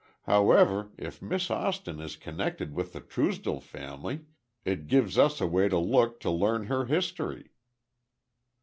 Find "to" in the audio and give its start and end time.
5.69-5.77, 6.21-6.31